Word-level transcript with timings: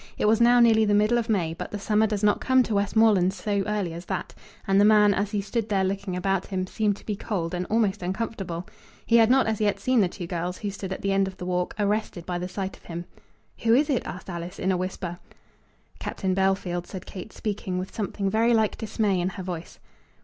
It 0.17 0.25
was 0.25 0.41
now 0.41 0.59
nearly 0.59 0.83
the 0.83 0.95
middle 0.95 1.19
of 1.19 1.29
May, 1.29 1.53
but 1.53 1.69
the 1.69 1.77
summer 1.77 2.07
does 2.07 2.23
not 2.23 2.41
come 2.41 2.63
to 2.63 2.73
Westmoreland 2.73 3.35
so 3.35 3.61
early 3.67 3.93
as 3.93 4.05
that, 4.05 4.33
and 4.67 4.81
the 4.81 4.83
man, 4.83 5.13
as 5.13 5.29
he 5.29 5.41
stood 5.41 5.69
there 5.69 5.83
looking 5.83 6.15
about 6.15 6.47
him, 6.47 6.65
seemed 6.65 6.95
to 6.97 7.05
be 7.05 7.15
cold 7.15 7.53
and 7.53 7.67
almost 7.67 8.01
uncomfortable. 8.01 8.67
He 9.05 9.17
had 9.17 9.29
not 9.29 9.45
as 9.45 9.61
yet 9.61 9.79
seen 9.79 9.99
the 10.01 10.07
two 10.09 10.25
girls, 10.25 10.57
who 10.57 10.71
stood 10.71 10.91
at 10.91 11.03
the 11.03 11.11
end 11.11 11.27
of 11.27 11.37
the 11.37 11.45
walk, 11.45 11.75
arrested 11.77 12.25
by 12.25 12.39
the 12.39 12.47
sight 12.47 12.75
of 12.75 12.85
him. 12.85 13.05
"Who 13.59 13.75
is 13.75 13.91
it?" 13.91 14.01
asked 14.07 14.27
Alice, 14.27 14.57
in 14.57 14.71
a 14.71 14.75
whisper. 14.75 15.19
"Captain 15.99 16.33
Bellfield," 16.33 16.87
said 16.87 17.05
Kate, 17.05 17.31
speaking 17.31 17.77
with 17.77 17.93
something 17.93 18.27
very 18.27 18.55
like 18.55 18.79
dismay 18.79 19.21
in 19.21 19.29
her 19.29 19.43
voice. 19.43 19.77